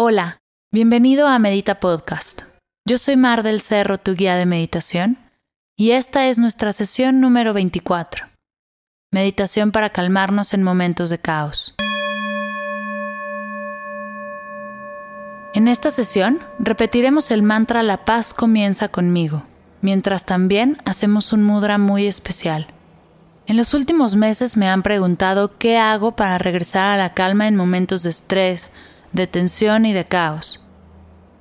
[0.00, 0.38] Hola,
[0.72, 2.42] bienvenido a Medita Podcast.
[2.88, 5.18] Yo soy Mar del Cerro, tu guía de meditación,
[5.76, 8.26] y esta es nuestra sesión número 24.
[9.12, 11.74] Meditación para calmarnos en momentos de caos.
[15.52, 19.42] En esta sesión repetiremos el mantra La paz comienza conmigo,
[19.80, 22.68] mientras también hacemos un mudra muy especial.
[23.48, 27.56] En los últimos meses me han preguntado qué hago para regresar a la calma en
[27.56, 28.70] momentos de estrés,
[29.12, 30.64] de tensión y de caos.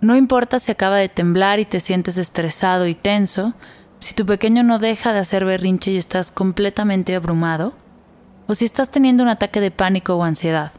[0.00, 3.54] No importa si acaba de temblar y te sientes estresado y tenso,
[3.98, 7.74] si tu pequeño no deja de hacer berrinche y estás completamente abrumado,
[8.46, 10.72] o si estás teniendo un ataque de pánico o ansiedad.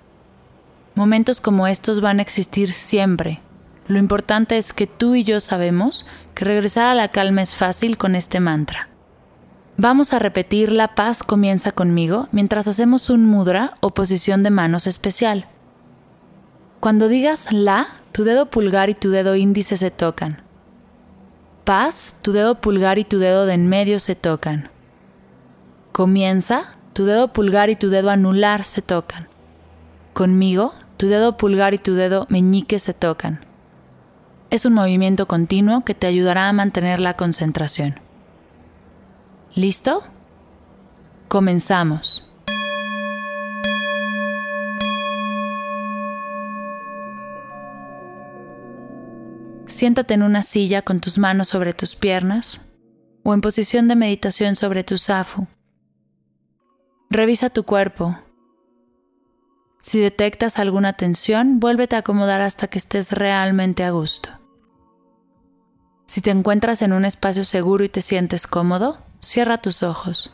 [0.96, 3.42] Momentos como estos van a existir siempre.
[3.88, 7.98] Lo importante es que tú y yo sabemos que regresar a la calma es fácil
[7.98, 8.90] con este mantra.
[9.78, 14.88] Vamos a repetir la paz comienza conmigo mientras hacemos un mudra o posición de manos
[14.88, 15.48] especial.
[16.80, 20.42] Cuando digas la, tu dedo pulgar y tu dedo índice se tocan.
[21.66, 24.70] Paz, tu dedo pulgar y tu dedo de en medio se tocan.
[25.92, 29.28] Comienza, tu dedo pulgar y tu dedo anular se tocan.
[30.14, 33.46] Conmigo, tu dedo pulgar y tu dedo meñique se tocan.
[34.50, 38.00] Es un movimiento continuo que te ayudará a mantener la concentración.
[39.54, 40.04] ¿Listo?
[41.28, 42.09] Comenzamos.
[49.80, 52.60] Siéntate en una silla con tus manos sobre tus piernas
[53.24, 55.48] o en posición de meditación sobre tu zafu.
[57.10, 58.20] Revisa tu cuerpo.
[59.82, 64.32] Si detectas alguna tensión, vuélvete a acomodar hasta que estés realmente a gusto.
[66.08, 70.34] Si te encuentras en un espacio seguro y te sientes cómodo, cierra tus ojos.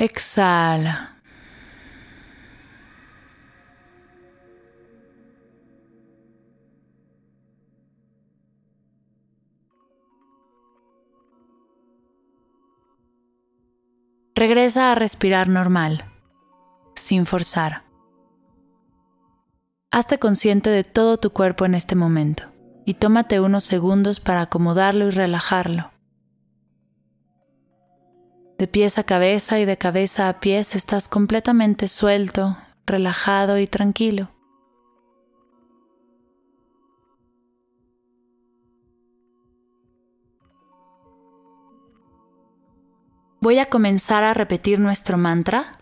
[0.00, 1.16] Exhala.
[14.36, 16.04] Regresa a respirar normal,
[16.94, 17.82] sin forzar.
[19.90, 22.44] Hazte consciente de todo tu cuerpo en este momento
[22.86, 25.90] y tómate unos segundos para acomodarlo y relajarlo.
[28.58, 34.30] De pies a cabeza y de cabeza a pies estás completamente suelto, relajado y tranquilo.
[43.40, 45.78] Voy a comenzar a repetir nuestro mantra.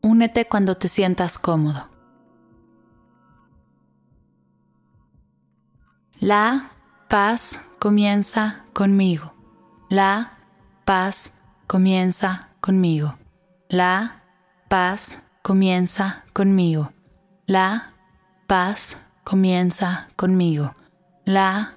[0.00, 1.90] Únete cuando te sientas cómodo.
[6.20, 6.70] La
[7.10, 9.34] paz comienza conmigo.
[9.90, 10.38] La
[10.86, 11.38] paz
[11.72, 13.14] comienza conmigo.
[13.70, 14.22] La
[14.68, 16.92] paz comienza conmigo.
[17.46, 17.94] La
[18.46, 20.74] paz comienza conmigo.
[21.24, 21.74] La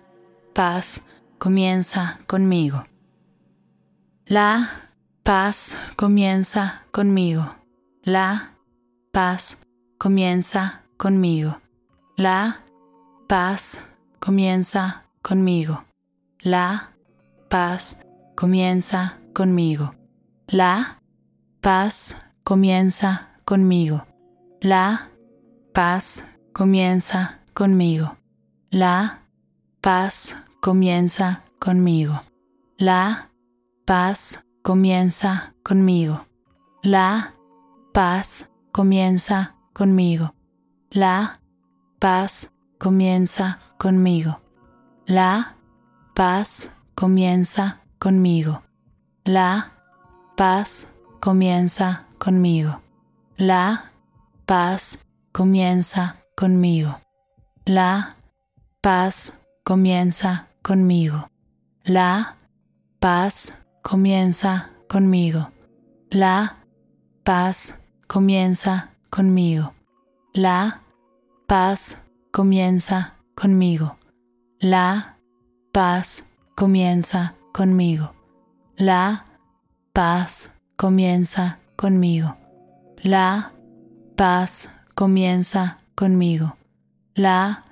[0.53, 1.05] paz
[1.37, 2.83] comienza conmigo.
[4.25, 4.67] La
[5.23, 7.55] paz comienza conmigo.
[8.03, 8.51] La
[9.13, 9.65] paz
[9.97, 11.61] comienza conmigo.
[12.17, 12.65] La
[13.29, 13.81] paz
[14.19, 15.85] comienza conmigo.
[16.41, 16.91] La
[17.47, 17.97] paz
[18.35, 19.93] comienza conmigo.
[20.47, 21.01] La
[21.61, 24.05] paz comienza conmigo.
[24.61, 25.11] La
[25.73, 26.23] paz
[26.53, 28.15] comienza conmigo.
[28.71, 29.19] La
[29.81, 32.21] paz comienza conmigo.
[32.77, 33.29] La
[33.85, 36.25] paz comienza conmigo.
[36.81, 37.33] La
[37.93, 40.33] paz comienza conmigo.
[40.91, 41.41] La
[41.99, 44.41] paz comienza conmigo.
[45.05, 45.57] La
[46.13, 48.61] paz comienza conmigo.
[49.27, 49.71] La
[50.37, 52.79] paz comienza conmigo.
[53.37, 53.91] La
[54.45, 57.01] paz comienza conmigo.
[57.65, 58.17] La
[58.81, 59.33] paz
[59.63, 61.27] comienza conmigo.
[61.85, 62.35] La
[62.99, 65.49] paz comienza conmigo.
[66.11, 66.57] La
[67.23, 69.73] paz comienza conmigo.
[70.33, 70.81] La
[71.47, 73.97] paz comienza conmigo.
[74.59, 75.17] La
[75.71, 78.13] paz comienza conmigo.
[78.77, 79.23] La
[79.93, 82.35] paz comienza conmigo.
[83.03, 83.53] La
[84.17, 86.57] paz comienza conmigo.
[87.13, 87.63] La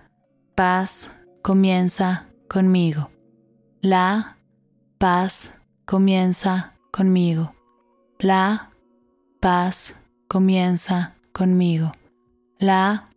[0.55, 3.09] paz comienza conmigo.
[3.81, 4.37] La
[4.97, 7.51] paz comienza conmigo.
[8.19, 8.69] La
[9.41, 11.91] paz comienza conmigo.
[12.59, 13.09] La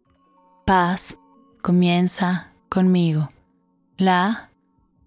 [0.64, 1.20] paz
[1.62, 3.30] comienza conmigo.
[3.96, 4.50] La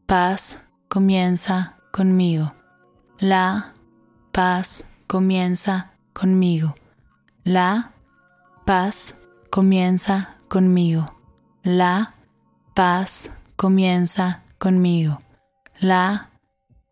[0.06, 2.59] paz comienza conmigo.
[3.22, 3.74] La
[4.32, 6.74] paz comienza conmigo.
[7.44, 7.92] La
[8.66, 9.18] paz
[9.50, 11.06] comienza conmigo.
[11.64, 12.14] La
[12.74, 15.20] paz comienza conmigo.
[15.82, 16.30] La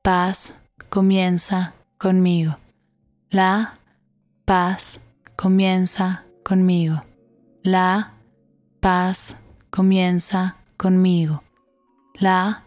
[0.01, 0.53] paz
[0.89, 2.57] comienza conmigo.
[3.29, 3.73] La
[4.43, 4.99] paz
[5.37, 7.03] comienza conmigo.
[7.63, 8.11] La
[8.81, 9.37] paz
[9.69, 11.41] comienza conmigo.
[12.15, 12.63] La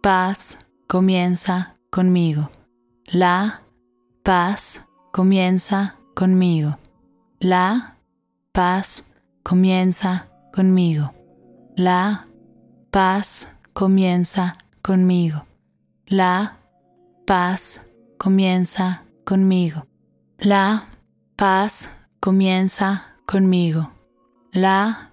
[0.00, 2.48] paz comienza conmigo.
[3.12, 3.62] La
[4.24, 6.76] paz comienza conmigo.
[7.38, 7.94] La
[8.50, 9.08] paz
[9.44, 11.14] comienza conmigo.
[11.76, 12.26] La
[12.90, 15.46] paz comienza conmigo.
[16.06, 16.56] La
[17.26, 17.86] paz
[18.18, 19.84] comienza conmigo.
[20.38, 20.88] La
[21.36, 23.92] paz comienza conmigo.
[24.50, 25.12] La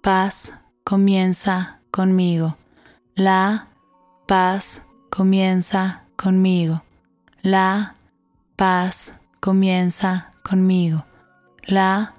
[0.00, 2.56] paz comienza conmigo.
[3.16, 3.68] La
[4.26, 6.82] paz comienza conmigo.
[7.44, 7.92] La
[8.56, 11.04] paz comienza conmigo.
[11.66, 12.14] La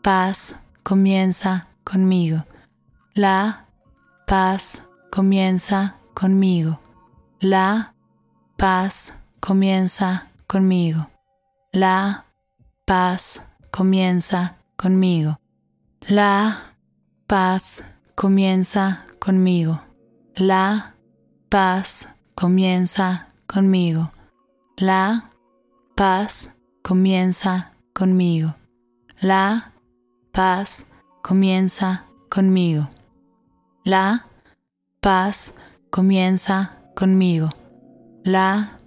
[0.00, 2.44] paz comienza conmigo.
[3.14, 3.66] La
[4.28, 6.78] paz comienza conmigo.
[7.40, 7.94] La
[8.56, 11.08] paz comienza conmigo.
[11.72, 12.22] La
[12.84, 15.40] paz comienza conmigo.
[16.06, 16.62] La
[17.26, 19.80] paz comienza conmigo.
[20.36, 20.94] La
[21.48, 24.12] paz comienza conmigo.
[24.80, 25.30] La
[25.94, 28.54] paz comienza conmigo.
[29.20, 29.74] La
[30.32, 30.86] paz
[31.20, 32.88] comienza conmigo.
[33.84, 34.24] La
[35.02, 35.54] paz
[35.90, 37.50] comienza conmigo.
[38.24, 38.78] La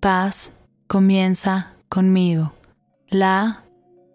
[0.00, 0.56] paz
[0.86, 2.52] comienza conmigo.
[3.10, 3.62] La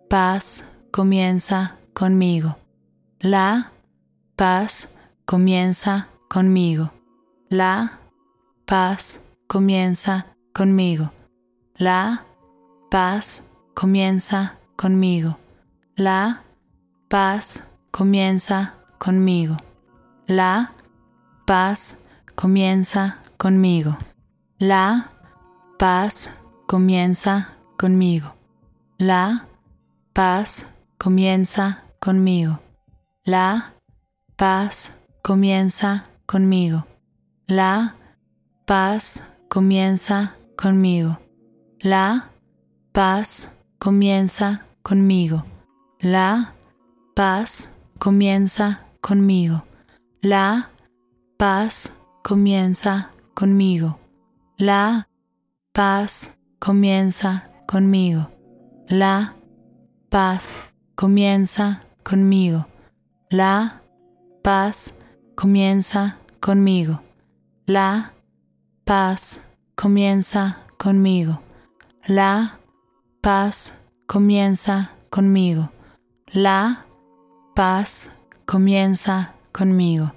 [0.10, 2.58] paz comienza conmigo.
[3.20, 3.70] La
[4.36, 4.96] paz
[5.28, 6.90] comienza conmigo.
[7.52, 8.00] La
[8.66, 11.12] paz comienza conmigo.
[11.78, 12.24] La
[12.90, 13.44] paz
[13.74, 15.38] comienza conmigo.
[15.96, 16.44] La
[17.10, 19.58] paz comienza conmigo.
[20.28, 20.74] La
[21.46, 22.00] paz
[22.36, 23.98] comienza conmigo.
[24.60, 25.10] La
[25.78, 26.38] paz
[26.68, 28.34] comienza conmigo.
[28.98, 29.48] La
[30.14, 30.68] paz
[30.98, 32.60] comienza conmigo.
[33.24, 33.74] La
[34.36, 36.86] paz comienza conmigo.
[37.48, 37.96] La
[38.66, 40.36] paz comienza.
[41.80, 42.30] La
[42.92, 45.44] paz comienza conmigo.
[46.02, 46.54] La
[47.16, 47.68] paz
[47.98, 49.64] comienza conmigo.
[50.22, 50.70] La
[51.38, 53.98] paz comienza conmigo.
[54.60, 55.08] La
[55.74, 58.30] paz comienza conmigo.
[58.88, 59.36] La
[60.12, 60.60] paz
[60.94, 62.68] comienza conmigo.
[63.32, 63.82] La
[64.44, 64.94] paz
[65.34, 67.02] comienza conmigo.
[67.66, 68.14] La
[68.86, 69.42] paz
[69.82, 71.42] comienza conmigo.
[72.06, 72.60] La
[73.20, 75.72] paz comienza conmigo.
[76.34, 76.86] La
[77.56, 78.12] paz
[78.46, 80.12] comienza conmigo.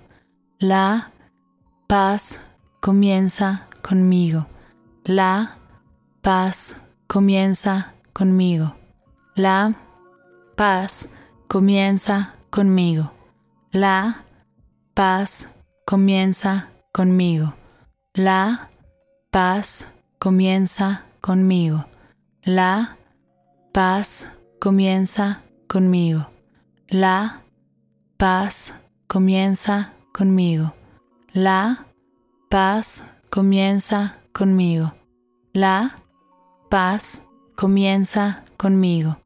[0.59, 1.11] La
[1.87, 2.45] paz
[2.83, 4.47] comienza conmigo.
[5.05, 5.57] La
[6.21, 8.75] paz comienza conmigo.
[9.35, 9.73] La
[10.57, 11.09] paz
[11.49, 13.11] comienza conmigo.
[13.73, 14.27] La
[14.93, 15.49] paz
[15.87, 17.55] comienza conmigo.
[18.13, 18.69] La
[19.35, 21.87] paz comienza conmigo.
[22.45, 22.97] La
[23.73, 24.29] paz
[24.61, 26.29] comienza conmigo.
[26.87, 27.43] La
[28.17, 28.75] paz
[29.09, 30.73] comienza conmigo.
[31.33, 31.85] La
[32.49, 34.93] paz comienza conmigo.
[35.53, 35.97] La
[36.71, 37.27] paz
[37.57, 39.17] comienza conmigo.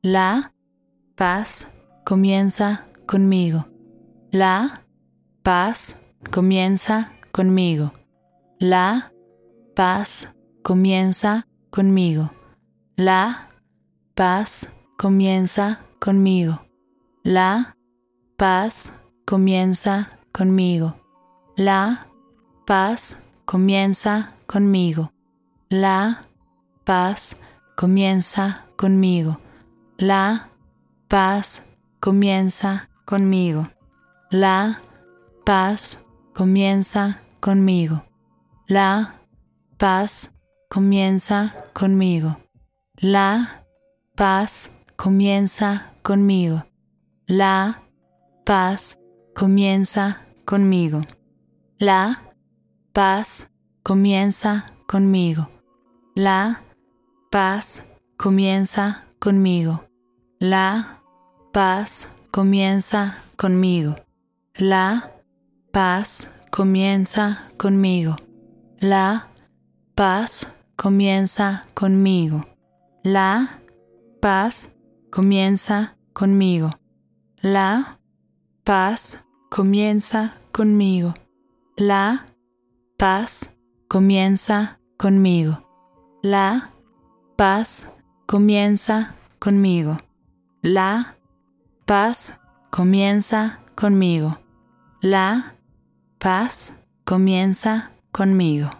[0.00, 0.54] La
[1.16, 1.70] paz
[2.06, 3.66] comienza conmigo.
[4.30, 4.80] La
[5.42, 6.00] paz
[6.30, 7.92] comienza conmigo.
[8.58, 9.09] La
[9.80, 12.30] paz comienza conmigo.
[12.96, 13.48] La
[14.14, 16.60] paz comienza conmigo.
[17.24, 17.74] La
[18.36, 20.96] paz comienza conmigo.
[21.56, 22.08] La
[22.66, 25.10] paz comienza conmigo.
[25.70, 26.26] La
[26.84, 27.40] paz
[27.74, 29.40] comienza conmigo.
[29.96, 30.50] La
[31.08, 31.70] paz
[32.00, 33.66] comienza conmigo.
[34.30, 34.78] La
[35.46, 38.04] paz comienza conmigo.
[38.66, 39.19] La
[39.80, 40.30] paz
[40.68, 42.36] comienza conmigo.
[42.98, 43.64] La
[44.14, 46.66] paz comienza conmigo.
[47.26, 47.80] La
[48.44, 48.98] paz
[49.34, 51.00] comienza conmigo.
[51.78, 52.20] La
[52.92, 53.48] paz
[53.82, 55.48] comienza conmigo.
[56.14, 56.60] La
[57.30, 57.86] paz
[58.18, 59.82] comienza conmigo.
[60.40, 61.00] La
[61.54, 63.96] paz comienza conmigo.
[64.56, 65.10] La
[65.72, 68.16] paz comienza conmigo.
[68.78, 69.29] La
[70.00, 72.46] paz comienza conmigo.
[73.02, 73.60] La
[74.22, 74.74] paz
[75.10, 76.70] comienza conmigo.
[77.42, 77.98] La
[78.64, 81.12] paz comienza conmigo.
[81.76, 82.24] La
[82.96, 83.54] paz
[83.88, 85.58] comienza conmigo.
[86.22, 86.70] La
[87.36, 87.92] paz
[88.24, 89.98] comienza conmigo.
[90.62, 91.14] La
[91.84, 92.40] paz
[92.70, 94.38] comienza conmigo.
[95.02, 95.56] La
[96.18, 96.72] paz
[97.04, 98.79] comienza conmigo.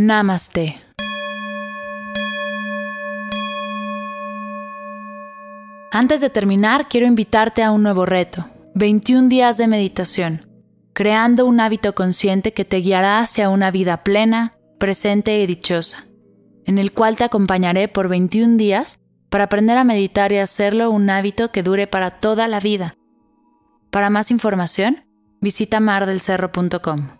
[0.00, 0.80] Namaste.
[5.92, 10.50] Antes de terminar, quiero invitarte a un nuevo reto, 21 días de meditación
[10.92, 16.04] creando un hábito consciente que te guiará hacia una vida plena, presente y dichosa,
[16.66, 18.98] en el cual te acompañaré por 21 días
[19.30, 22.94] para aprender a meditar y hacerlo un hábito que dure para toda la vida.
[23.90, 25.04] Para más información,
[25.40, 27.19] visita mardelcerro.com.